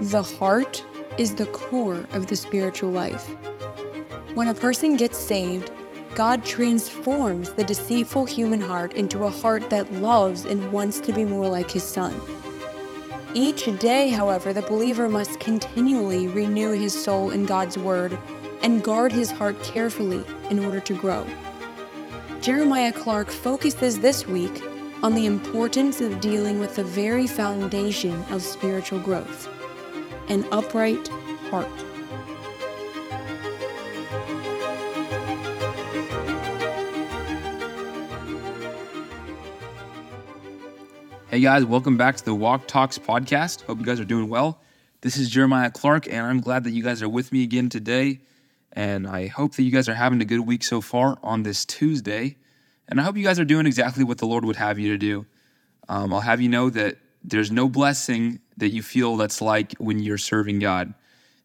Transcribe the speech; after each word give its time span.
The 0.00 0.22
heart 0.22 0.84
is 1.18 1.34
the 1.34 1.46
core 1.46 2.06
of 2.12 2.28
the 2.28 2.36
spiritual 2.36 2.90
life. 2.90 3.28
When 4.34 4.48
a 4.48 4.54
person 4.54 4.96
gets 4.96 5.18
saved, 5.18 5.70
God 6.14 6.44
transforms 6.44 7.52
the 7.52 7.64
deceitful 7.64 8.24
human 8.24 8.60
heart 8.60 8.94
into 8.94 9.24
a 9.24 9.30
heart 9.30 9.68
that 9.68 9.92
loves 9.92 10.44
and 10.44 10.72
wants 10.72 11.00
to 11.00 11.12
be 11.12 11.24
more 11.24 11.48
like 11.48 11.70
His 11.70 11.82
Son. 11.82 12.18
Each 13.34 13.66
day, 13.78 14.08
however, 14.08 14.54
the 14.54 14.62
believer 14.62 15.10
must 15.10 15.40
continually 15.40 16.26
renew 16.28 16.70
his 16.70 16.94
soul 16.94 17.30
in 17.30 17.44
God's 17.44 17.76
Word 17.76 18.18
and 18.62 18.82
guard 18.82 19.12
his 19.12 19.30
heart 19.30 19.62
carefully 19.62 20.24
in 20.48 20.58
order 20.64 20.80
to 20.80 20.94
grow. 20.94 21.26
Jeremiah 22.40 22.92
Clarke 22.92 23.30
focuses 23.30 23.98
this 23.98 24.26
week 24.26 24.62
on 25.02 25.14
the 25.14 25.26
importance 25.26 26.00
of 26.00 26.20
dealing 26.20 26.58
with 26.58 26.76
the 26.76 26.84
very 26.84 27.26
foundation 27.26 28.22
of 28.30 28.42
spiritual 28.42 28.98
growth 29.00 29.48
an 30.28 30.44
upright 30.50 31.06
heart. 31.50 31.68
Hey 41.28 41.40
guys, 41.40 41.64
welcome 41.64 41.96
back 41.96 42.16
to 42.16 42.24
the 42.24 42.34
Walk 42.34 42.66
Talks 42.66 42.98
podcast. 42.98 43.62
Hope 43.62 43.78
you 43.78 43.84
guys 43.84 44.00
are 44.00 44.04
doing 44.04 44.28
well. 44.28 44.60
This 45.02 45.16
is 45.16 45.28
Jeremiah 45.28 45.70
Clarke, 45.70 46.08
and 46.08 46.26
I'm 46.26 46.40
glad 46.40 46.64
that 46.64 46.70
you 46.70 46.82
guys 46.82 47.02
are 47.02 47.08
with 47.08 47.30
me 47.30 47.44
again 47.44 47.68
today. 47.68 48.20
And 48.72 49.06
I 49.06 49.26
hope 49.28 49.54
that 49.54 49.62
you 49.62 49.70
guys 49.70 49.88
are 49.88 49.94
having 49.94 50.20
a 50.20 50.24
good 50.24 50.40
week 50.40 50.64
so 50.64 50.80
far 50.80 51.18
on 51.22 51.42
this 51.42 51.64
Tuesday. 51.64 52.36
And 52.88 53.00
I 53.00 53.04
hope 53.04 53.16
you 53.16 53.24
guys 53.24 53.40
are 53.40 53.44
doing 53.44 53.66
exactly 53.66 54.04
what 54.04 54.18
the 54.18 54.26
Lord 54.26 54.44
would 54.44 54.56
have 54.56 54.78
you 54.78 54.92
to 54.92 54.98
do. 54.98 55.26
Um, 55.88 56.12
I'll 56.12 56.20
have 56.20 56.40
you 56.40 56.48
know 56.48 56.70
that 56.70 56.98
there's 57.22 57.50
no 57.50 57.68
blessing 57.68 58.40
that 58.56 58.70
you 58.70 58.82
feel 58.82 59.16
that's 59.16 59.40
like 59.40 59.74
when 59.78 59.98
you're 59.98 60.18
serving 60.18 60.60
God. 60.60 60.94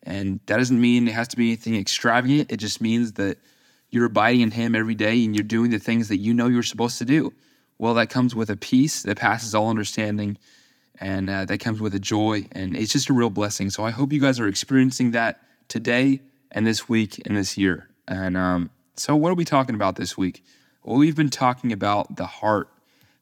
And 0.03 0.39
that 0.45 0.57
doesn't 0.57 0.79
mean 0.79 1.07
it 1.07 1.13
has 1.13 1.27
to 1.29 1.37
be 1.37 1.49
anything 1.49 1.75
extravagant. 1.75 2.51
It 2.51 2.57
just 2.57 2.81
means 2.81 3.13
that 3.13 3.37
you're 3.89 4.05
abiding 4.05 4.41
in 4.41 4.51
Him 4.51 4.75
every 4.75 4.95
day 4.95 5.23
and 5.23 5.35
you're 5.35 5.43
doing 5.43 5.71
the 5.71 5.79
things 5.79 6.07
that 6.09 6.17
you 6.17 6.33
know 6.33 6.47
you're 6.47 6.63
supposed 6.63 6.97
to 6.99 7.05
do. 7.05 7.33
Well, 7.77 7.95
that 7.95 8.09
comes 8.09 8.35
with 8.35 8.49
a 8.49 8.55
peace 8.55 9.03
that 9.03 9.17
passes 9.17 9.55
all 9.55 9.69
understanding, 9.69 10.37
and 10.99 11.29
uh, 11.29 11.45
that 11.45 11.59
comes 11.59 11.81
with 11.81 11.95
a 11.95 11.99
joy, 11.99 12.45
and 12.51 12.75
it's 12.75 12.91
just 12.91 13.09
a 13.09 13.13
real 13.13 13.31
blessing. 13.31 13.71
So 13.71 13.83
I 13.83 13.89
hope 13.89 14.13
you 14.13 14.19
guys 14.19 14.39
are 14.39 14.47
experiencing 14.47 15.11
that 15.11 15.41
today 15.67 16.21
and 16.51 16.65
this 16.65 16.87
week 16.87 17.19
and 17.25 17.35
this 17.35 17.57
year. 17.57 17.89
And 18.07 18.37
um, 18.37 18.69
so, 18.95 19.15
what 19.15 19.31
are 19.31 19.35
we 19.35 19.45
talking 19.45 19.73
about 19.73 19.95
this 19.95 20.15
week? 20.15 20.43
Well, 20.83 20.97
we've 20.97 21.15
been 21.15 21.29
talking 21.29 21.71
about 21.71 22.15
the 22.15 22.25
heart 22.25 22.67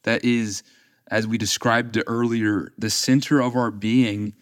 that 0.04 0.24
is, 0.24 0.64
as 1.12 1.28
we 1.28 1.38
described 1.38 2.02
earlier, 2.08 2.72
the 2.78 2.90
center 2.90 3.42
of 3.42 3.56
our 3.56 3.70
being. 3.70 4.34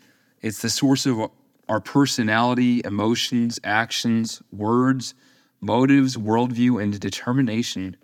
It's 0.41 0.61
the 0.61 0.69
source 0.69 1.07
of 1.07 1.31
our 1.67 1.79
personality, 1.81 2.81
emotions, 2.85 3.59
actions, 3.63 4.43
words, 4.51 5.15
motives, 5.61 6.15
worldview, 6.15 6.81
and 6.81 6.99
determination. 6.99 7.97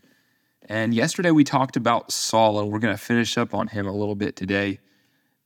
And 0.67 0.95
yesterday 0.95 1.29
we 1.29 1.43
talked 1.43 1.77
about 1.77 2.11
Saul, 2.11 2.59
and 2.59 2.71
we're 2.71 2.79
going 2.79 2.95
to 2.95 3.01
finish 3.01 3.37
up 3.37 3.53
on 3.53 3.67
him 3.67 3.85
a 3.85 3.93
little 3.93 4.15
bit 4.15 4.35
today. 4.35 4.79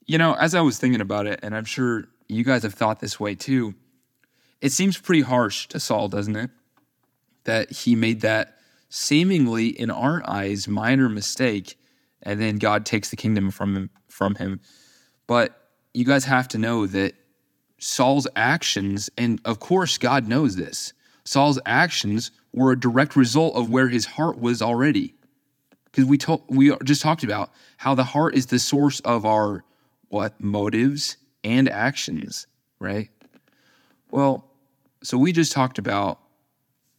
You 0.06 0.16
know, 0.16 0.32
as 0.34 0.54
I 0.54 0.62
was 0.62 0.78
thinking 0.78 1.02
about 1.02 1.26
it, 1.26 1.40
and 1.42 1.54
I'm 1.54 1.66
sure 1.66 2.08
you 2.26 2.42
guys 2.42 2.62
have 2.62 2.72
thought 2.72 3.00
this 3.00 3.20
way 3.20 3.34
too, 3.34 3.74
it 4.62 4.72
seems 4.72 4.96
pretty 4.96 5.20
harsh 5.20 5.68
to 5.68 5.78
Saul, 5.78 6.08
doesn't 6.08 6.36
it? 6.36 6.50
That 7.44 7.70
he 7.70 7.94
made 7.94 8.22
that 8.22 8.57
seemingly, 8.88 9.68
in 9.68 9.90
our 9.90 10.22
eyes, 10.28 10.68
minor 10.68 11.08
mistake, 11.08 11.78
and 12.22 12.40
then 12.40 12.56
God 12.56 12.86
takes 12.86 13.10
the 13.10 13.16
kingdom 13.16 13.50
from 13.50 13.76
him. 13.76 13.90
From 14.08 14.34
him. 14.34 14.60
But 15.26 15.68
you 15.94 16.04
guys 16.04 16.24
have 16.24 16.48
to 16.48 16.58
know 16.58 16.86
that 16.86 17.14
Saul's 17.78 18.26
actions, 18.34 19.08
and 19.16 19.40
of 19.44 19.60
course, 19.60 19.98
God 19.98 20.26
knows 20.26 20.56
this, 20.56 20.92
Saul's 21.24 21.60
actions 21.66 22.30
were 22.52 22.72
a 22.72 22.80
direct 22.80 23.14
result 23.14 23.54
of 23.54 23.70
where 23.70 23.88
his 23.88 24.06
heart 24.06 24.38
was 24.38 24.62
already. 24.62 25.14
Because 25.84 26.04
we 26.04 26.18
told 26.18 26.42
we 26.48 26.74
just 26.84 27.02
talked 27.02 27.22
about 27.22 27.50
how 27.76 27.94
the 27.94 28.04
heart 28.04 28.34
is 28.34 28.46
the 28.46 28.58
source 28.58 29.00
of 29.00 29.24
our 29.24 29.64
what 30.08 30.40
motives 30.40 31.16
and 31.44 31.68
actions, 31.68 32.46
right? 32.78 33.10
Well, 34.10 34.50
so 35.02 35.18
we 35.18 35.32
just 35.32 35.52
talked 35.52 35.78
about 35.78 36.20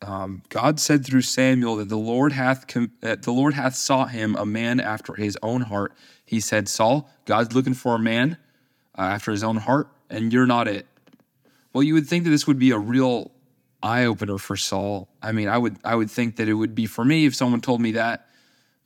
um, 0.02 0.44
God 0.50 0.80
said 0.80 1.06
through 1.06 1.24
Samuel 1.24 1.76
that 1.78 1.90
the 1.90 1.98
Lord 1.98 2.32
hath 2.32 2.68
com- 2.68 2.94
that 3.02 3.24
the 3.24 3.34
Lord 3.34 3.54
hath 3.54 3.76
sought 3.76 4.12
him 4.12 4.36
a 4.36 4.46
man 4.46 4.80
after 4.80 5.14
his 5.14 5.38
own 5.44 5.62
heart. 5.62 5.94
He 6.26 6.40
said, 6.40 6.70
Saul, 6.70 7.10
God's 7.26 7.54
looking 7.54 7.74
for 7.74 7.96
a 7.96 8.00
man 8.00 8.38
uh, 8.98 9.02
after 9.02 9.32
his 9.32 9.44
own 9.44 9.58
heart, 9.58 9.90
and 10.10 10.32
you're 10.32 10.46
not 10.46 10.68
it. 10.68 10.88
Well, 11.74 11.84
you 11.84 11.94
would 11.96 12.08
think 12.08 12.24
that 12.24 12.30
this 12.30 12.48
would 12.48 12.60
be 12.60 12.72
a 12.72 12.78
real 12.78 13.32
eye 13.84 14.06
opener 14.06 14.38
for 14.38 14.56
Saul. 14.56 15.10
I 15.22 15.32
mean, 15.34 15.50
I 15.50 15.58
would 15.58 15.78
I 15.84 15.96
would 15.96 16.10
think 16.10 16.38
that 16.38 16.48
it 16.48 16.54
would 16.54 16.76
be 16.76 16.86
for 16.86 17.04
me 17.04 17.26
if 17.26 17.36
someone 17.36 17.60
told 17.60 17.82
me 17.82 17.92
that, 17.94 18.28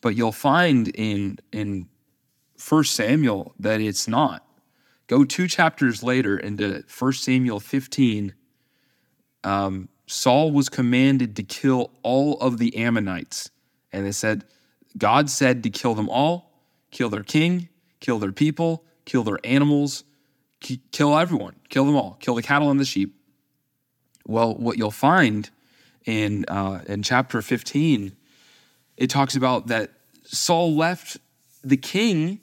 but 0.02 0.16
you'll 0.16 0.32
find 0.32 0.88
in 0.90 1.38
in 1.52 1.88
First 2.58 2.96
Samuel 2.96 3.54
that 3.60 3.82
it's 3.82 4.08
not. 4.08 4.48
Go 5.08 5.26
two 5.26 5.48
chapters 5.48 6.02
later 6.02 6.38
into 6.38 6.84
First 6.88 7.24
Samuel 7.24 7.60
15. 7.60 8.34
Um, 9.44 9.90
Saul 10.06 10.52
was 10.52 10.70
commanded 10.70 11.36
to 11.38 11.44
kill 11.44 11.92
all 12.04 12.38
of 12.40 12.58
the 12.58 12.76
Ammonites, 12.78 13.50
and 13.92 14.06
they 14.06 14.12
said 14.12 14.44
God 14.98 15.30
said 15.30 15.64
to 15.64 15.70
kill 15.70 15.96
them 15.96 16.10
all, 16.10 16.52
kill 16.92 17.10
their 17.10 17.24
king, 17.24 17.70
kill 18.00 18.20
their 18.20 18.32
people, 18.32 18.84
kill 19.06 19.24
their 19.24 19.40
animals, 19.44 20.04
kill 20.92 21.18
everyone, 21.18 21.56
kill 21.70 21.86
them 21.86 21.96
all, 21.96 22.18
kill 22.20 22.36
the 22.36 22.42
cattle 22.42 22.70
and 22.70 22.80
the 22.80 22.86
sheep. 22.86 23.16
Well, 24.26 24.56
what 24.56 24.78
you'll 24.78 24.92
find 24.92 25.50
in 26.06 26.46
uh, 26.48 26.82
in 26.88 27.04
chapter 27.04 27.42
15, 27.42 28.16
it 28.98 29.10
talks 29.10 29.36
about 29.36 29.68
that 29.68 29.92
Saul 30.24 30.76
left 30.76 31.18
the 31.64 31.78
king. 31.78 32.40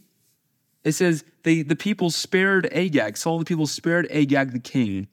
It 0.84 0.92
says 0.92 1.24
they 1.42 1.62
the 1.62 1.76
people 1.76 2.10
spared 2.10 2.68
Agag. 2.72 3.16
Saul 3.16 3.38
the 3.38 3.44
people 3.44 3.66
spared 3.66 4.06
Agag 4.10 4.52
the 4.52 4.58
king. 4.60 5.08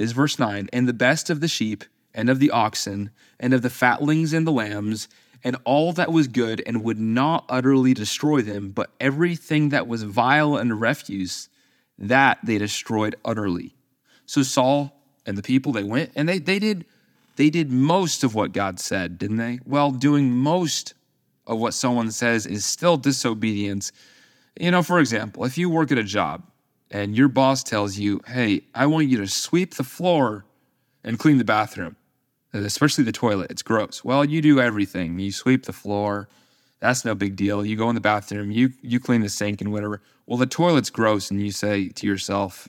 Is 0.00 0.12
verse 0.12 0.38
9, 0.38 0.70
and 0.72 0.88
the 0.88 0.94
best 0.94 1.28
of 1.28 1.40
the 1.40 1.48
sheep 1.48 1.84
and 2.14 2.30
of 2.30 2.38
the 2.38 2.50
oxen 2.50 3.10
and 3.38 3.52
of 3.52 3.60
the 3.60 3.68
fatlings 3.68 4.32
and 4.32 4.46
the 4.46 4.50
lambs 4.50 5.08
and 5.44 5.56
all 5.64 5.92
that 5.92 6.10
was 6.10 6.26
good 6.26 6.62
and 6.66 6.82
would 6.82 6.98
not 6.98 7.44
utterly 7.50 7.92
destroy 7.92 8.40
them, 8.40 8.70
but 8.70 8.90
everything 8.98 9.68
that 9.68 9.86
was 9.86 10.02
vile 10.02 10.56
and 10.56 10.80
refuse, 10.80 11.50
that 11.98 12.38
they 12.42 12.56
destroyed 12.56 13.14
utterly. 13.26 13.74
So 14.24 14.42
Saul 14.42 14.96
and 15.26 15.36
the 15.36 15.42
people 15.42 15.72
they 15.72 15.84
went 15.84 16.12
and 16.16 16.26
they 16.26 16.38
they 16.38 16.58
did 16.58 16.86
they 17.36 17.50
did 17.50 17.70
most 17.70 18.24
of 18.24 18.34
what 18.34 18.52
God 18.52 18.80
said, 18.80 19.18
didn't 19.18 19.36
they? 19.36 19.60
Well, 19.66 19.90
doing 19.90 20.30
most 20.30 20.94
of 21.46 21.58
what 21.58 21.74
someone 21.74 22.10
says 22.10 22.46
is 22.46 22.64
still 22.64 22.96
disobedience. 22.96 23.92
You 24.58 24.70
know, 24.70 24.82
for 24.82 24.98
example, 24.98 25.44
if 25.44 25.58
you 25.58 25.68
work 25.68 25.92
at 25.92 25.98
a 25.98 26.04
job 26.04 26.49
and 26.90 27.16
your 27.16 27.28
boss 27.28 27.62
tells 27.62 27.98
you, 27.98 28.20
"Hey, 28.26 28.62
I 28.74 28.86
want 28.86 29.08
you 29.08 29.18
to 29.18 29.26
sweep 29.26 29.74
the 29.74 29.84
floor 29.84 30.44
and 31.04 31.18
clean 31.18 31.38
the 31.38 31.44
bathroom, 31.44 31.96
especially 32.52 33.04
the 33.04 33.12
toilet. 33.12 33.50
It's 33.50 33.62
gross." 33.62 34.04
Well, 34.04 34.24
you 34.24 34.42
do 34.42 34.60
everything. 34.60 35.18
You 35.18 35.32
sweep 35.32 35.64
the 35.66 35.72
floor. 35.72 36.28
That's 36.80 37.04
no 37.04 37.14
big 37.14 37.36
deal. 37.36 37.64
You 37.64 37.76
go 37.76 37.88
in 37.88 37.94
the 37.94 38.00
bathroom, 38.00 38.50
you 38.50 38.72
you 38.82 39.00
clean 39.00 39.20
the 39.20 39.28
sink 39.28 39.60
and 39.60 39.72
whatever. 39.72 40.00
Well, 40.26 40.38
the 40.38 40.46
toilet's 40.46 40.90
gross 40.90 41.30
and 41.30 41.40
you 41.40 41.52
say 41.52 41.88
to 41.88 42.06
yourself, 42.06 42.68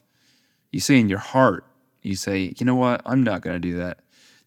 you 0.72 0.80
say 0.80 0.98
in 0.98 1.08
your 1.08 1.18
heart, 1.18 1.64
you 2.02 2.16
say, 2.16 2.52
you 2.58 2.66
know 2.66 2.74
what? 2.74 3.02
I'm 3.06 3.22
not 3.22 3.42
going 3.42 3.54
to 3.54 3.60
do 3.60 3.76
that. 3.76 3.98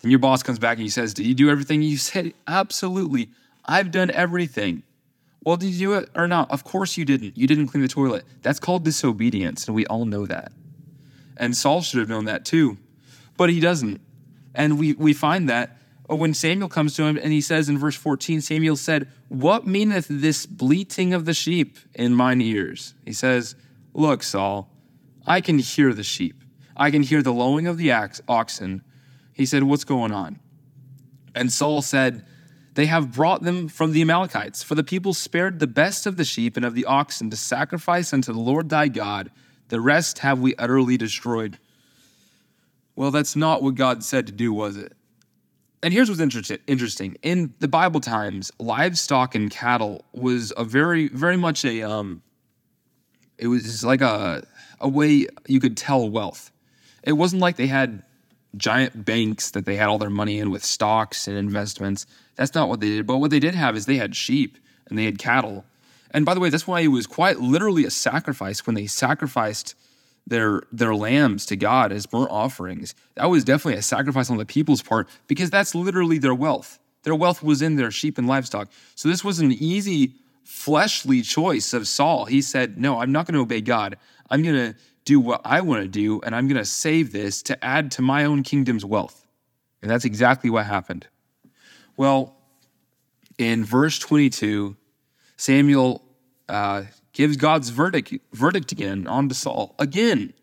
Then 0.01 0.11
your 0.11 0.19
boss 0.19 0.43
comes 0.43 0.59
back 0.59 0.77
and 0.77 0.83
he 0.83 0.89
says, 0.89 1.13
Did 1.13 1.25
you 1.25 1.33
do 1.33 1.49
everything? 1.49 1.81
You 1.81 1.97
said, 1.97 2.33
Absolutely. 2.47 3.29
I've 3.65 3.91
done 3.91 4.11
everything. 4.11 4.83
Well, 5.45 5.55
did 5.55 5.69
you 5.69 5.87
do 5.87 5.93
it 5.93 6.09
or 6.15 6.27
not? 6.27 6.51
Of 6.51 6.63
course 6.63 6.97
you 6.97 7.05
didn't. 7.05 7.37
You 7.37 7.47
didn't 7.47 7.67
clean 7.67 7.81
the 7.81 7.87
toilet. 7.87 8.25
That's 8.41 8.59
called 8.59 8.83
disobedience, 8.83 9.67
and 9.67 9.75
we 9.75 9.85
all 9.85 10.05
know 10.05 10.25
that. 10.25 10.51
And 11.37 11.55
Saul 11.55 11.81
should 11.81 11.99
have 11.99 12.09
known 12.09 12.25
that 12.25 12.43
too, 12.43 12.77
but 13.37 13.49
he 13.49 13.59
doesn't. 13.59 14.01
And 14.53 14.77
we, 14.77 14.93
we 14.93 15.13
find 15.13 15.47
that 15.47 15.77
uh, 16.09 16.15
when 16.15 16.33
Samuel 16.33 16.67
comes 16.67 16.95
to 16.95 17.03
him 17.03 17.17
and 17.17 17.31
he 17.31 17.41
says 17.41 17.69
in 17.69 17.77
verse 17.77 17.95
14, 17.95 18.41
Samuel 18.41 18.75
said, 18.75 19.07
What 19.29 19.65
meaneth 19.67 20.07
this 20.09 20.45
bleating 20.45 21.13
of 21.13 21.25
the 21.25 21.33
sheep 21.33 21.77
in 21.93 22.13
mine 22.13 22.41
ears? 22.41 22.93
He 23.05 23.13
says, 23.13 23.55
Look, 23.93 24.23
Saul, 24.23 24.69
I 25.27 25.41
can 25.41 25.59
hear 25.59 25.93
the 25.93 26.03
sheep 26.03 26.41
I 26.75 26.91
can 26.91 27.03
hear 27.03 27.21
the 27.21 27.33
lowing 27.33 27.67
of 27.67 27.77
the 27.77 27.91
oxen. 27.91 28.83
He 29.33 29.45
said, 29.45 29.63
What's 29.63 29.83
going 29.83 30.11
on? 30.11 30.39
And 31.33 31.51
Saul 31.51 31.81
said, 31.81 32.25
They 32.75 32.85
have 32.87 33.13
brought 33.13 33.41
them 33.41 33.67
from 33.69 33.93
the 33.93 34.01
Amalekites, 34.01 34.61
for 34.61 34.75
the 34.75 34.83
people 34.83 35.13
spared 35.13 35.59
the 35.59 35.67
best 35.67 36.05
of 36.05 36.17
the 36.17 36.25
sheep 36.25 36.57
and 36.57 36.65
of 36.65 36.75
the 36.75 36.85
oxen 36.85 37.29
to 37.29 37.37
sacrifice 37.37 38.13
unto 38.13 38.33
the 38.33 38.39
Lord 38.39 38.69
thy 38.69 38.89
God. 38.89 39.31
The 39.69 39.79
rest 39.79 40.19
have 40.19 40.39
we 40.39 40.55
utterly 40.55 40.97
destroyed. 40.97 41.57
Well, 42.95 43.11
that's 43.11 43.35
not 43.35 43.63
what 43.63 43.75
God 43.75 44.03
said 44.03 44.27
to 44.27 44.33
do, 44.33 44.53
was 44.53 44.75
it? 44.77 44.93
And 45.81 45.93
here's 45.93 46.09
what's 46.09 46.51
interesting. 46.67 47.15
In 47.21 47.53
the 47.59 47.67
Bible 47.67 48.01
times, 48.01 48.51
livestock 48.59 49.35
and 49.35 49.49
cattle 49.49 50.03
was 50.13 50.51
a 50.57 50.63
very, 50.63 51.07
very 51.07 51.37
much 51.37 51.63
a 51.63 51.83
um, 51.83 52.23
it 53.37 53.47
was 53.47 53.83
like 53.83 54.01
a 54.01 54.45
a 54.81 54.89
way 54.89 55.27
you 55.47 55.59
could 55.59 55.77
tell 55.77 56.09
wealth. 56.09 56.51
It 57.03 57.13
wasn't 57.13 57.41
like 57.41 57.55
they 57.55 57.67
had 57.67 58.03
giant 58.57 59.05
banks 59.05 59.51
that 59.51 59.65
they 59.65 59.75
had 59.75 59.87
all 59.87 59.97
their 59.97 60.09
money 60.09 60.39
in 60.39 60.51
with 60.51 60.63
stocks 60.63 61.27
and 61.27 61.37
investments. 61.37 62.05
That's 62.35 62.55
not 62.55 62.69
what 62.69 62.79
they 62.79 62.89
did. 62.89 63.07
But 63.07 63.17
what 63.17 63.31
they 63.31 63.39
did 63.39 63.55
have 63.55 63.75
is 63.75 63.85
they 63.85 63.97
had 63.97 64.15
sheep 64.15 64.57
and 64.87 64.97
they 64.97 65.05
had 65.05 65.17
cattle. 65.17 65.65
And 66.11 66.25
by 66.25 66.33
the 66.33 66.39
way, 66.39 66.49
that's 66.49 66.67
why 66.67 66.81
it 66.81 66.87
was 66.87 67.07
quite 67.07 67.39
literally 67.39 67.85
a 67.85 67.91
sacrifice 67.91 68.65
when 68.65 68.75
they 68.75 68.87
sacrificed 68.87 69.75
their 70.27 70.63
their 70.71 70.95
lambs 70.95 71.45
to 71.47 71.55
God 71.55 71.91
as 71.91 72.05
burnt 72.05 72.31
offerings. 72.31 72.95
That 73.15 73.29
was 73.29 73.43
definitely 73.43 73.79
a 73.79 73.83
sacrifice 73.83 74.29
on 74.29 74.37
the 74.37 74.45
people's 74.45 74.81
part 74.81 75.07
because 75.27 75.49
that's 75.49 75.75
literally 75.75 76.17
their 76.17 76.33
wealth. 76.33 76.79
Their 77.03 77.15
wealth 77.15 77.43
was 77.43 77.61
in 77.61 77.75
their 77.75 77.91
sheep 77.91 78.17
and 78.17 78.27
livestock. 78.27 78.69
So 78.95 79.07
this 79.07 79.23
was 79.23 79.39
an 79.39 79.51
easy 79.51 80.13
fleshly 80.43 81.21
choice 81.21 81.73
of 81.73 81.87
Saul. 81.87 82.25
He 82.25 82.41
said, 82.41 82.77
"No, 82.77 82.99
I'm 82.99 83.11
not 83.11 83.27
going 83.27 83.35
to 83.35 83.41
obey 83.41 83.61
God. 83.61 83.97
I'm 84.31 84.41
going 84.41 84.55
to 84.55 84.79
do 85.05 85.19
what 85.19 85.41
I 85.45 85.61
want 85.61 85.83
to 85.83 85.87
do 85.87 86.19
and 86.21 86.35
I'm 86.35 86.47
going 86.47 86.57
to 86.57 86.65
save 86.65 87.11
this 87.11 87.41
to 87.43 87.63
add 87.63 87.91
to 87.91 88.01
my 88.01 88.25
own 88.25 88.43
kingdom's 88.43 88.83
wealth." 88.83 89.25
And 89.81 89.91
that's 89.91 90.05
exactly 90.05 90.49
what 90.49 90.65
happened. 90.65 91.07
Well, 91.95 92.35
in 93.37 93.63
verse 93.63 93.99
22, 93.99 94.75
Samuel 95.37 96.01
uh, 96.49 96.83
gives 97.13 97.37
God's 97.37 97.69
verdict, 97.69 98.13
verdict 98.33 98.71
again 98.71 99.07
on 99.07 99.29
to 99.29 99.35
Saul. 99.35 99.75
Again. 99.79 100.33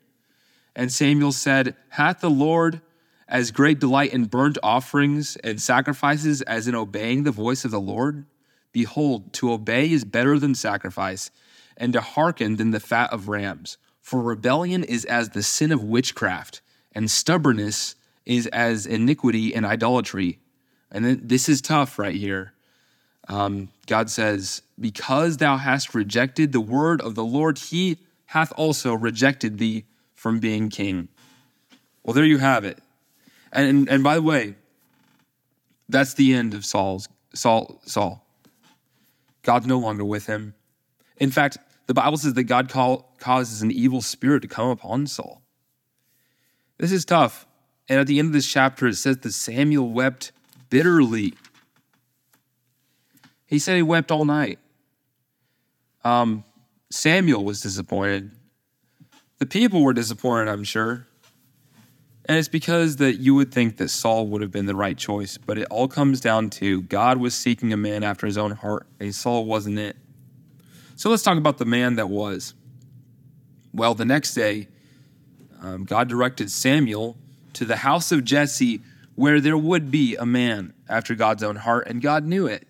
And 0.75 0.91
Samuel 0.91 1.31
said, 1.31 1.75
Hath 1.89 2.21
the 2.21 2.29
Lord 2.29 2.81
as 3.27 3.51
great 3.51 3.79
delight 3.79 4.13
in 4.13 4.25
burnt 4.25 4.57
offerings 4.63 5.35
and 5.37 5.61
sacrifices 5.61 6.41
as 6.41 6.67
in 6.67 6.75
obeying 6.75 7.23
the 7.23 7.31
voice 7.31 7.63
of 7.63 7.71
the 7.71 7.79
Lord? 7.79 8.25
Behold, 8.71 9.33
to 9.33 9.51
obey 9.51 9.91
is 9.91 10.03
better 10.03 10.39
than 10.39 10.55
sacrifice, 10.55 11.29
and 11.77 11.93
to 11.93 12.01
hearken 12.01 12.55
than 12.55 12.71
the 12.71 12.79
fat 12.79 13.13
of 13.13 13.27
rams. 13.27 13.77
For 14.03 14.21
rebellion 14.21 14.83
is 14.83 15.05
as 15.05 15.29
the 15.29 15.41
sin 15.41 15.71
of 15.71 15.81
witchcraft, 15.81 16.61
and 16.91 17.09
stubbornness 17.09 17.95
is 18.25 18.47
as 18.47 18.85
iniquity 18.85 19.55
and 19.55 19.65
idolatry. 19.65 20.39
And 20.91 21.05
then, 21.05 21.21
this 21.23 21.47
is 21.47 21.61
tough 21.61 21.97
right 21.97 22.13
here. 22.13 22.53
Um, 23.29 23.69
God 23.87 24.09
says, 24.09 24.61
Because 24.77 25.37
thou 25.37 25.55
hast 25.55 25.95
rejected 25.95 26.51
the 26.51 26.59
word 26.59 26.99
of 27.01 27.15
the 27.15 27.23
Lord, 27.23 27.57
he 27.57 27.97
hath 28.27 28.51
also 28.57 28.93
rejected 28.93 29.57
thee 29.57 29.85
from 30.13 30.39
being 30.39 30.69
king. 30.69 31.07
Well, 32.03 32.13
there 32.13 32.25
you 32.25 32.39
have 32.39 32.65
it. 32.65 32.79
And, 33.53 33.87
and 33.87 34.03
by 34.03 34.15
the 34.15 34.21
way, 34.21 34.55
that's 35.87 36.13
the 36.15 36.33
end 36.33 36.53
of 36.53 36.65
Saul's 36.65 37.07
Saul 37.33 37.79
Saul. 37.85 38.25
God's 39.43 39.65
no 39.65 39.79
longer 39.79 40.03
with 40.03 40.25
him. 40.25 40.55
In 41.17 41.31
fact, 41.31 41.57
the 41.85 41.93
Bible 41.93 42.17
says 42.17 42.33
that 42.33 42.43
God 42.43 42.69
call, 42.69 43.13
causes 43.19 43.61
an 43.61 43.71
evil 43.71 44.01
spirit 44.01 44.41
to 44.41 44.47
come 44.47 44.69
upon 44.69 45.07
Saul. 45.07 45.41
This 46.77 46.91
is 46.91 47.05
tough. 47.05 47.45
And 47.89 47.99
at 47.99 48.07
the 48.07 48.19
end 48.19 48.27
of 48.27 48.33
this 48.33 48.49
chapter, 48.49 48.87
it 48.87 48.95
says 48.95 49.17
that 49.17 49.31
Samuel 49.33 49.89
wept 49.89 50.31
bitterly 50.69 51.33
he 53.53 53.59
said 53.59 53.75
he 53.75 53.83
wept 53.83 54.09
all 54.09 54.25
night. 54.25 54.57
Um, 56.03 56.43
Samuel 56.89 57.43
was 57.43 57.61
disappointed. 57.61 58.31
The 59.37 59.45
people 59.45 59.83
were 59.83 59.93
disappointed, 59.93 60.49
I'm 60.49 60.63
sure. 60.63 61.05
And 62.25 62.39
it's 62.39 62.47
because 62.47 62.95
that 62.95 63.19
you 63.19 63.35
would 63.35 63.51
think 63.51 63.77
that 63.77 63.89
Saul 63.89 64.25
would 64.29 64.41
have 64.41 64.49
been 64.49 64.65
the 64.65 64.75
right 64.75 64.97
choice, 64.97 65.37
but 65.37 65.59
it 65.59 65.67
all 65.69 65.87
comes 65.87 66.19
down 66.19 66.49
to 66.51 66.81
God 66.81 67.17
was 67.17 67.35
seeking 67.35 67.71
a 67.71 67.77
man 67.77 68.03
after 68.03 68.25
his 68.25 68.39
own 68.39 68.49
heart, 68.49 68.87
and 68.99 69.13
Saul 69.13 69.45
wasn't 69.45 69.77
it. 69.77 69.97
So 70.95 71.09
let's 71.09 71.23
talk 71.23 71.37
about 71.37 71.57
the 71.57 71.65
man 71.65 71.95
that 71.95 72.09
was. 72.09 72.53
Well, 73.73 73.95
the 73.95 74.05
next 74.05 74.33
day, 74.33 74.67
um, 75.61 75.85
God 75.85 76.07
directed 76.07 76.51
Samuel 76.51 77.17
to 77.53 77.65
the 77.65 77.77
house 77.77 78.11
of 78.11 78.23
Jesse, 78.23 78.81
where 79.15 79.39
there 79.39 79.57
would 79.57 79.89
be 79.89 80.15
a 80.15 80.25
man 80.25 80.73
after 80.87 81.15
God's 81.15 81.43
own 81.43 81.55
heart, 81.55 81.87
and 81.87 82.01
God 82.01 82.25
knew 82.25 82.45
it. 82.45 82.67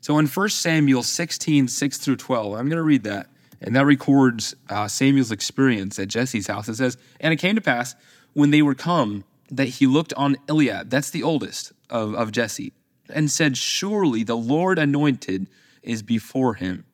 So 0.00 0.18
in 0.18 0.26
1 0.26 0.48
Samuel 0.50 1.02
16, 1.02 1.68
6 1.68 1.98
through 1.98 2.16
12, 2.16 2.52
I'm 2.54 2.68
going 2.68 2.76
to 2.76 2.82
read 2.82 3.04
that. 3.04 3.28
And 3.60 3.74
that 3.76 3.86
records 3.86 4.54
uh, 4.68 4.88
Samuel's 4.88 5.32
experience 5.32 5.98
at 5.98 6.08
Jesse's 6.08 6.46
house. 6.46 6.68
It 6.68 6.74
says, 6.74 6.98
And 7.20 7.32
it 7.32 7.36
came 7.36 7.54
to 7.54 7.62
pass 7.62 7.94
when 8.34 8.50
they 8.50 8.60
were 8.60 8.74
come 8.74 9.24
that 9.50 9.66
he 9.66 9.86
looked 9.86 10.12
on 10.14 10.36
Eliab, 10.48 10.90
that's 10.90 11.10
the 11.10 11.22
oldest 11.22 11.72
of, 11.88 12.14
of 12.14 12.32
Jesse, 12.32 12.72
and 13.08 13.30
said, 13.30 13.56
Surely 13.56 14.24
the 14.24 14.36
Lord 14.36 14.78
anointed 14.78 15.48
is 15.84 16.02
before 16.02 16.54
him. 16.54 16.84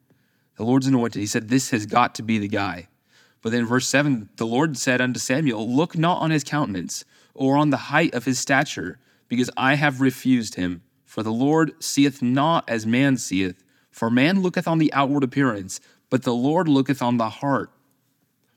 The 0.56 0.64
Lord's 0.64 0.86
anointed. 0.86 1.20
He 1.20 1.26
said, 1.26 1.48
This 1.48 1.70
has 1.70 1.86
got 1.86 2.14
to 2.16 2.22
be 2.22 2.38
the 2.38 2.48
guy. 2.48 2.88
But 3.42 3.52
then 3.52 3.64
verse 3.64 3.88
7 3.88 4.28
the 4.36 4.46
Lord 4.46 4.76
said 4.76 5.00
unto 5.00 5.18
Samuel, 5.18 5.74
Look 5.74 5.96
not 5.96 6.20
on 6.20 6.30
his 6.30 6.44
countenance 6.44 7.04
or 7.34 7.56
on 7.56 7.70
the 7.70 7.76
height 7.76 8.14
of 8.14 8.24
his 8.24 8.38
stature, 8.38 8.98
because 9.28 9.50
I 9.56 9.76
have 9.76 10.00
refused 10.00 10.56
him. 10.56 10.82
For 11.04 11.22
the 11.22 11.32
Lord 11.32 11.82
seeth 11.82 12.20
not 12.20 12.68
as 12.68 12.86
man 12.86 13.16
seeth, 13.16 13.62
for 13.90 14.10
man 14.10 14.42
looketh 14.42 14.68
on 14.68 14.78
the 14.78 14.92
outward 14.92 15.24
appearance, 15.24 15.80
but 16.10 16.22
the 16.22 16.34
Lord 16.34 16.68
looketh 16.68 17.00
on 17.00 17.16
the 17.16 17.30
heart. 17.30 17.70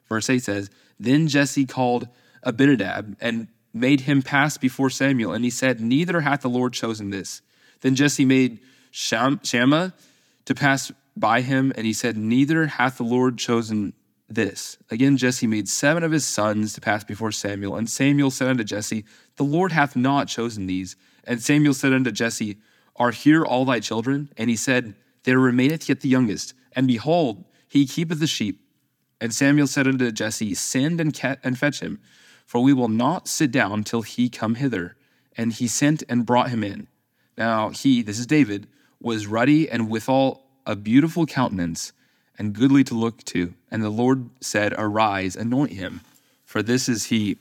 Verse 0.10 0.30
8 0.30 0.40
says, 0.40 0.70
Then 1.00 1.28
Jesse 1.28 1.66
called 1.66 2.08
Abinadab 2.44 3.16
and 3.22 3.48
made 3.74 4.02
him 4.02 4.22
pass 4.22 4.58
before 4.58 4.90
Samuel, 4.90 5.34
and 5.34 5.44
he 5.44 5.50
said, 5.50 5.80
Neither 5.80 6.22
hath 6.22 6.42
the 6.42 6.50
Lord 6.50 6.74
chosen 6.74 7.10
this. 7.10 7.42
Then 7.82 7.96
Jesse 7.96 8.26
made 8.26 8.60
Sham- 8.92 9.40
Shammah 9.44 9.94
to 10.46 10.56
pass 10.56 10.92
by 11.16 11.42
him, 11.42 11.72
and 11.76 11.86
he 11.86 11.94
said, 11.94 12.18
Neither 12.18 12.68
hath 12.68 12.98
the 12.98 13.04
Lord 13.04 13.38
chosen 13.38 13.94
this. 14.28 14.78
Again, 14.90 15.18
Jesse 15.18 15.48
made 15.48 15.70
seven 15.70 16.04
of 16.04 16.12
his 16.12 16.26
sons 16.26 16.74
to 16.74 16.82
pass 16.82 17.04
before 17.04 17.32
Samuel, 17.32 17.76
and 17.76 17.90
Samuel 17.90 18.32
said 18.32 18.48
unto 18.48 18.64
Jesse, 18.64 19.06
The 19.36 19.44
Lord 19.44 19.72
hath 19.72 19.96
not 19.96 20.28
chosen 20.28 20.66
these. 20.66 20.96
And 21.26 21.42
Samuel 21.42 21.74
said 21.74 21.94
unto 21.94 22.12
Jesse, 22.12 22.58
Are 22.96 23.12
here 23.12 23.46
all 23.46 23.66
thy 23.66 23.80
children? 23.80 24.30
And 24.38 24.50
he 24.50 24.56
said, 24.56 24.96
There 25.24 25.40
remaineth 25.40 25.88
yet 25.88 26.02
the 26.02 26.10
youngest, 26.10 26.54
and 26.74 26.88
behold, 26.88 27.46
he 27.68 27.86
keepeth 27.86 28.20
the 28.20 28.28
sheep. 28.28 28.60
And 29.22 29.34
Samuel 29.34 29.68
said 29.68 29.88
unto 29.88 30.12
Jesse, 30.12 30.54
Send 30.54 31.00
and, 31.00 31.38
and 31.44 31.58
fetch 31.58 31.80
him, 31.80 32.02
for 32.46 32.62
we 32.62 32.74
will 32.74 32.90
not 32.90 33.28
sit 33.28 33.52
down 33.52 33.84
till 33.84 34.02
he 34.02 34.30
come 34.30 34.56
hither. 34.56 34.98
And 35.36 35.54
he 35.54 35.68
sent 35.68 36.04
and 36.10 36.26
brought 36.26 36.50
him 36.50 36.64
in. 36.64 36.88
Now 37.38 37.70
he, 37.70 38.04
this 38.04 38.20
is 38.20 38.28
David, 38.28 38.68
was 39.04 39.28
ruddy 39.28 39.70
and 39.70 39.90
withal 39.90 40.44
a 40.66 40.76
beautiful 40.76 41.26
countenance, 41.26 41.92
and 42.40 42.54
goodly 42.54 42.84
to 42.86 42.96
look 42.96 43.24
to. 43.26 43.54
And 43.70 43.84
the 43.84 43.90
Lord 43.90 44.30
said, 44.42 44.74
Arise, 44.78 45.36
anoint 45.36 45.74
him, 45.74 46.02
for 46.46 46.64
this 46.64 46.90
is 46.90 47.06
he. 47.06 47.38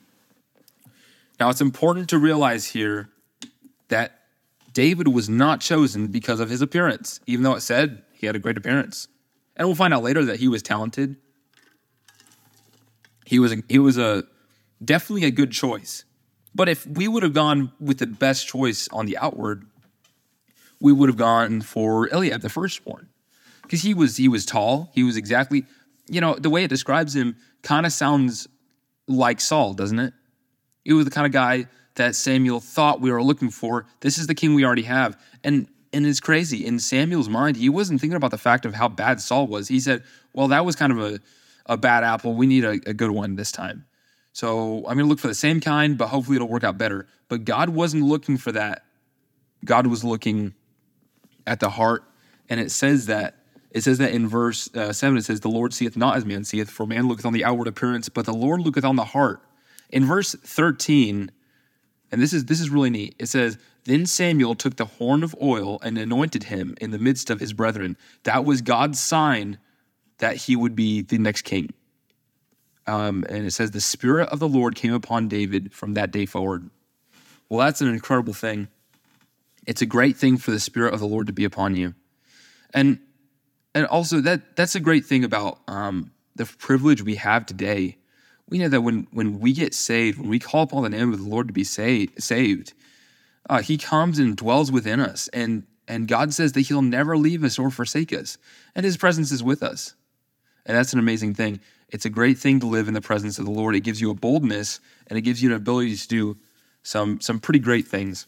Now 1.40 1.48
it's 1.48 1.60
important 1.60 2.08
to 2.10 2.18
realize 2.18 2.66
here 2.66 3.08
that 3.88 4.20
David 4.72 5.08
was 5.08 5.28
not 5.28 5.60
chosen 5.60 6.08
because 6.08 6.40
of 6.40 6.50
his 6.50 6.62
appearance, 6.62 7.20
even 7.26 7.44
though 7.44 7.54
it 7.54 7.60
said 7.60 8.02
he 8.12 8.26
had 8.26 8.36
a 8.36 8.38
great 8.38 8.56
appearance. 8.56 9.08
And 9.56 9.68
we'll 9.68 9.74
find 9.74 9.94
out 9.94 10.02
later 10.02 10.24
that 10.24 10.40
he 10.40 10.48
was 10.48 10.62
talented. 10.62 11.16
He 13.24 13.38
was 13.38 13.52
a, 13.52 13.62
he 13.68 13.78
was 13.78 13.98
a 13.98 14.24
definitely 14.84 15.26
a 15.26 15.30
good 15.30 15.52
choice. 15.52 16.04
But 16.54 16.68
if 16.68 16.86
we 16.86 17.08
would 17.08 17.22
have 17.22 17.32
gone 17.32 17.72
with 17.80 17.98
the 17.98 18.06
best 18.06 18.46
choice 18.46 18.88
on 18.92 19.06
the 19.06 19.16
outward, 19.18 19.66
we 20.82 20.92
would 20.92 21.08
have 21.08 21.16
gone 21.16 21.60
for 21.60 22.08
Eliab, 22.12 22.42
the 22.42 22.48
firstborn, 22.48 23.08
because 23.62 23.82
he 23.82 23.94
was 23.94 24.16
he 24.16 24.28
was 24.28 24.44
tall. 24.44 24.90
He 24.92 25.04
was 25.04 25.16
exactly, 25.16 25.64
you 26.08 26.20
know, 26.20 26.34
the 26.34 26.50
way 26.50 26.64
it 26.64 26.68
describes 26.68 27.14
him 27.14 27.36
kind 27.62 27.86
of 27.86 27.92
sounds 27.92 28.48
like 29.06 29.40
Saul, 29.40 29.74
doesn't 29.74 30.00
it? 30.00 30.12
He 30.84 30.92
was 30.92 31.04
the 31.04 31.10
kind 31.12 31.26
of 31.26 31.32
guy 31.32 31.68
that 31.94 32.16
Samuel 32.16 32.58
thought 32.58 33.00
we 33.00 33.12
were 33.12 33.22
looking 33.22 33.50
for. 33.50 33.86
This 34.00 34.18
is 34.18 34.26
the 34.26 34.34
king 34.34 34.54
we 34.54 34.64
already 34.64 34.82
have. 34.82 35.16
And 35.44 35.68
and 35.92 36.04
it's 36.04 36.20
crazy. 36.20 36.66
In 36.66 36.80
Samuel's 36.80 37.28
mind, 37.28 37.56
he 37.56 37.68
wasn't 37.68 38.00
thinking 38.00 38.16
about 38.16 38.32
the 38.32 38.38
fact 38.38 38.66
of 38.66 38.74
how 38.74 38.88
bad 38.88 39.20
Saul 39.20 39.46
was. 39.46 39.68
He 39.68 39.78
said, 39.78 40.02
Well, 40.32 40.48
that 40.48 40.64
was 40.64 40.74
kind 40.74 40.90
of 40.90 40.98
a, 40.98 41.20
a 41.66 41.76
bad 41.76 42.02
apple. 42.02 42.34
We 42.34 42.48
need 42.48 42.64
a, 42.64 42.80
a 42.86 42.94
good 42.94 43.12
one 43.12 43.36
this 43.36 43.52
time. 43.52 43.86
So 44.32 44.78
I'm 44.78 44.96
going 44.96 44.98
to 44.98 45.04
look 45.04 45.20
for 45.20 45.28
the 45.28 45.34
same 45.34 45.60
kind, 45.60 45.96
but 45.96 46.08
hopefully 46.08 46.36
it'll 46.36 46.48
work 46.48 46.64
out 46.64 46.76
better. 46.76 47.06
But 47.28 47.44
God 47.44 47.68
wasn't 47.68 48.04
looking 48.04 48.36
for 48.36 48.50
that. 48.52 48.82
God 49.64 49.86
was 49.86 50.02
looking 50.02 50.54
at 51.46 51.60
the 51.60 51.70
heart. 51.70 52.04
And 52.48 52.60
it 52.60 52.70
says 52.70 53.06
that. 53.06 53.36
It 53.70 53.82
says 53.82 53.96
that 53.98 54.12
in 54.12 54.28
verse 54.28 54.68
uh, 54.74 54.92
7, 54.92 55.16
it 55.16 55.24
says, 55.24 55.40
The 55.40 55.48
Lord 55.48 55.72
seeth 55.72 55.96
not 55.96 56.18
as 56.18 56.26
man 56.26 56.44
seeth, 56.44 56.68
for 56.68 56.86
man 56.86 57.08
looketh 57.08 57.24
on 57.24 57.32
the 57.32 57.42
outward 57.42 57.68
appearance, 57.68 58.10
but 58.10 58.26
the 58.26 58.34
Lord 58.34 58.60
looketh 58.60 58.84
on 58.84 58.96
the 58.96 59.04
heart. 59.06 59.40
In 59.88 60.04
verse 60.04 60.34
13, 60.34 61.30
and 62.12 62.20
this 62.20 62.34
is 62.34 62.44
this 62.44 62.60
is 62.60 62.68
really 62.68 62.90
neat. 62.90 63.14
It 63.18 63.26
says, 63.26 63.56
"Then 63.84 64.04
Samuel 64.04 64.54
took 64.54 64.76
the 64.76 64.84
horn 64.84 65.22
of 65.24 65.34
oil 65.40 65.80
and 65.82 65.96
anointed 65.96 66.44
him 66.44 66.76
in 66.80 66.90
the 66.90 66.98
midst 66.98 67.30
of 67.30 67.40
his 67.40 67.54
brethren." 67.54 67.96
That 68.24 68.44
was 68.44 68.60
God's 68.60 69.00
sign 69.00 69.58
that 70.18 70.36
he 70.36 70.54
would 70.54 70.76
be 70.76 71.00
the 71.00 71.18
next 71.18 71.42
king. 71.42 71.72
Um, 72.86 73.24
and 73.30 73.46
it 73.46 73.52
says, 73.52 73.70
"The 73.70 73.80
spirit 73.80 74.28
of 74.28 74.38
the 74.38 74.48
Lord 74.48 74.74
came 74.74 74.92
upon 74.92 75.28
David 75.28 75.72
from 75.72 75.94
that 75.94 76.10
day 76.10 76.26
forward." 76.26 76.68
Well, 77.48 77.64
that's 77.64 77.80
an 77.80 77.88
incredible 77.88 78.34
thing. 78.34 78.68
It's 79.66 79.82
a 79.82 79.86
great 79.86 80.16
thing 80.16 80.36
for 80.36 80.50
the 80.50 80.60
spirit 80.60 80.92
of 80.92 81.00
the 81.00 81.06
Lord 81.06 81.26
to 81.28 81.32
be 81.32 81.44
upon 81.44 81.76
you. 81.76 81.94
And 82.74 82.98
and 83.74 83.86
also 83.86 84.20
that 84.20 84.56
that's 84.56 84.74
a 84.74 84.80
great 84.80 85.04
thing 85.06 85.24
about 85.24 85.60
um, 85.68 86.10
the 86.34 86.44
privilege 86.44 87.02
we 87.02 87.16
have 87.16 87.46
today. 87.46 87.96
We 88.48 88.58
know 88.58 88.68
that 88.68 88.82
when 88.82 89.06
when 89.12 89.40
we 89.40 89.52
get 89.52 89.74
saved, 89.74 90.18
when 90.18 90.28
we 90.28 90.38
call 90.38 90.62
upon 90.62 90.82
the 90.82 90.90
name 90.90 91.12
of 91.12 91.18
the 91.18 91.28
Lord 91.28 91.48
to 91.48 91.54
be 91.54 91.64
saved, 91.64 92.22
saved, 92.22 92.74
uh, 93.48 93.62
He 93.62 93.78
comes 93.78 94.18
and 94.18 94.36
dwells 94.36 94.70
within 94.70 95.00
us, 95.00 95.28
and 95.28 95.64
and 95.88 96.08
God 96.08 96.34
says 96.34 96.52
that 96.52 96.62
He'll 96.62 96.82
never 96.82 97.16
leave 97.16 97.44
us 97.44 97.58
or 97.58 97.70
forsake 97.70 98.12
us, 98.12 98.38
and 98.74 98.84
His 98.84 98.96
presence 98.96 99.32
is 99.32 99.42
with 99.42 99.62
us, 99.62 99.94
and 100.66 100.76
that's 100.76 100.92
an 100.92 100.98
amazing 100.98 101.34
thing. 101.34 101.60
It's 101.88 102.04
a 102.04 102.10
great 102.10 102.38
thing 102.38 102.60
to 102.60 102.66
live 102.66 102.88
in 102.88 102.94
the 102.94 103.00
presence 103.00 103.38
of 103.38 103.44
the 103.44 103.50
Lord. 103.50 103.74
It 103.74 103.80
gives 103.80 104.00
you 104.00 104.10
a 104.10 104.14
boldness, 104.14 104.80
and 105.06 105.18
it 105.18 105.22
gives 105.22 105.42
you 105.42 105.50
an 105.50 105.56
ability 105.56 105.96
to 105.96 106.08
do 106.08 106.36
some 106.82 107.20
some 107.20 107.38
pretty 107.38 107.60
great 107.60 107.86
things. 107.86 108.26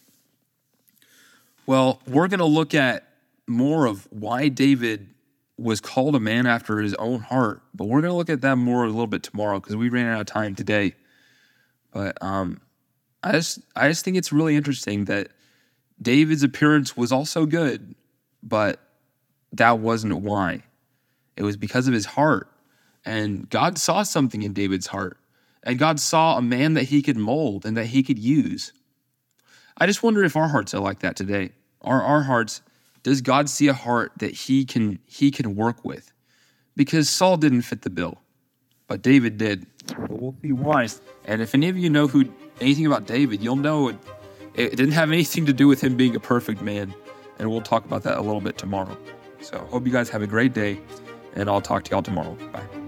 Well, 1.67 2.01
we're 2.07 2.29
going 2.29 2.41
to 2.41 2.45
look 2.45 2.75
at 2.75 3.09
more 3.47 3.87
of 3.87 4.07
why 4.11 4.49
David 4.49 5.09
was 5.57 5.81
called 5.81 6.15
a 6.15 6.21
man 6.21 6.47
after 6.47 6.79
his 6.79 6.95
own 6.95 7.21
heart, 7.21 7.63
but 7.75 7.87
we're 7.87 8.01
going 8.01 8.13
to 8.13 8.17
look 8.17 8.31
at 8.31 8.41
that 8.43 8.57
more 8.57 8.85
a 8.85 8.89
little 8.89 9.07
bit 9.07 9.23
tomorrow 9.23 9.61
because 9.61 9.77
we 9.77 9.89
ran 9.89 10.07
out 10.07 10.21
of 10.21 10.27
time 10.27 10.55
today. 10.55 10.95
But 11.93 12.21
um, 12.23 12.61
I 13.23 13.33
just 13.33 13.61
I 13.75 13.89
just 13.89 14.05
think 14.05 14.17
it's 14.17 14.33
really 14.33 14.57
interesting 14.57 15.05
that 15.07 15.29
David's 16.03 16.43
appearance 16.43 16.97
was 16.97 17.13
also 17.13 17.47
good, 17.47 17.95
but 18.43 18.81
that 19.53 19.79
wasn't 19.79 20.17
why. 20.17 20.63
It 21.37 21.45
was 21.45 21.57
because 21.57 21.89
of 21.89 21.95
his 21.95 22.07
heart, 22.07 22.49
and 23.05 23.49
God 23.49 23.79
saw 23.79 24.03
something 24.03 24.43
in 24.43 24.53
David's 24.53 24.89
heart, 24.89 25.19
and 25.63 25.79
God 25.79 25.99
saw 25.99 26.37
a 26.37 26.43
man 26.43 26.75
that 26.75 26.85
He 26.85 27.01
could 27.01 27.17
mold 27.17 27.65
and 27.65 27.77
that 27.77 27.87
He 27.87 28.03
could 28.03 28.19
use. 28.19 28.73
I 29.79 29.87
just 29.87 30.03
wonder 30.03 30.23
if 30.25 30.37
our 30.37 30.49
hearts 30.49 30.75
are 30.75 30.81
like 30.81 31.01
that 31.01 31.17
today. 31.17 31.51
Are 31.83 32.03
our 32.03 32.23
hearts? 32.23 32.63
Does 33.03 33.21
God 33.21 33.51
see 33.51 33.69
a 33.69 33.75
heart 33.75 34.13
that 34.19 34.33
He 34.33 34.65
can 34.65 34.99
He 35.07 35.31
can 35.31 35.57
work 35.57 35.85
with? 35.85 36.13
Because 36.77 37.09
Saul 37.09 37.37
didn't 37.37 37.63
fit 37.63 37.83
the 37.83 37.91
bill, 37.91 38.19
but 38.89 39.03
David 39.03 39.39
did. 39.39 39.67
But 39.87 40.11
we'll 40.11 40.35
see 40.43 40.53
why. 40.53 40.89
And 41.25 41.43
if 41.43 41.55
any 41.55 41.69
of 41.69 41.77
you 41.77 41.91
know 41.91 42.07
who 42.07 42.29
anything 42.61 42.87
about 42.87 43.07
David, 43.07 43.43
you'll 43.43 43.57
know 43.57 43.89
it, 43.89 43.97
it 44.55 44.77
didn't 44.77 44.93
have 44.93 45.11
anything 45.11 45.47
to 45.47 45.53
do 45.53 45.69
with 45.69 45.81
him 45.81 45.97
being 45.97 46.17
a 46.17 46.21
perfect 46.21 46.63
man. 46.63 46.95
And 47.39 47.51
we'll 47.51 47.61
talk 47.61 47.85
about 47.85 48.03
that 48.05 48.17
a 48.17 48.23
little 48.23 48.41
bit 48.41 48.59
tomorrow. 48.59 48.97
So 49.41 49.59
hope 49.71 49.87
you 49.87 49.93
guys 49.93 50.09
have 50.11 50.23
a 50.23 50.27
great 50.27 50.55
day, 50.55 50.81
and 51.35 51.51
I'll 51.51 51.61
talk 51.61 51.85
to 51.85 51.91
y'all 51.91 52.03
tomorrow. 52.03 52.37
Bye. 52.53 52.84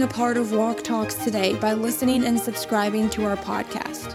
Being 0.00 0.10
a 0.10 0.14
part 0.14 0.38
of 0.38 0.52
Walk 0.52 0.82
Talks 0.82 1.14
today 1.14 1.54
by 1.56 1.74
listening 1.74 2.24
and 2.24 2.40
subscribing 2.40 3.10
to 3.10 3.26
our 3.26 3.36
podcast. 3.36 4.14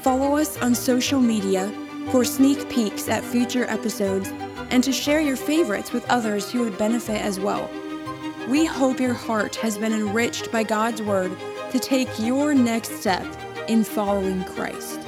Follow 0.00 0.38
us 0.38 0.56
on 0.62 0.74
social 0.74 1.20
media 1.20 1.70
for 2.10 2.24
sneak 2.24 2.70
peeks 2.70 3.06
at 3.10 3.22
future 3.22 3.64
episodes 3.64 4.32
and 4.70 4.82
to 4.82 4.92
share 4.92 5.20
your 5.20 5.36
favorites 5.36 5.92
with 5.92 6.08
others 6.08 6.50
who 6.50 6.60
would 6.60 6.78
benefit 6.78 7.20
as 7.20 7.38
well. 7.38 7.68
We 8.48 8.64
hope 8.64 8.98
your 8.98 9.12
heart 9.12 9.56
has 9.56 9.76
been 9.76 9.92
enriched 9.92 10.50
by 10.50 10.62
God's 10.62 11.02
Word 11.02 11.36
to 11.70 11.78
take 11.78 12.08
your 12.18 12.54
next 12.54 12.92
step 12.92 13.26
in 13.68 13.84
following 13.84 14.42
Christ. 14.44 15.00